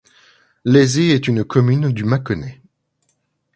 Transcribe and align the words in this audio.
Laizé 0.65 1.09
est 1.11 1.27
une 1.27 1.43
commune 1.45 1.91
du 1.91 2.05
Mâconnais. 2.05 2.59